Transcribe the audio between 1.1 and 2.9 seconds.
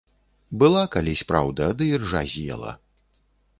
праўда, ды іржа з'ела.